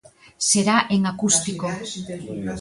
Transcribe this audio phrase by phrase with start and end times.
[0.49, 1.67] Será en acústico.